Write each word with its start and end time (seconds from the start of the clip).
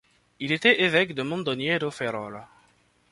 Il 0.39 0.51
était 0.51 0.81
évêque 0.81 1.13
de 1.13 1.21
Mondoñedo-Ferrol. 1.21 2.43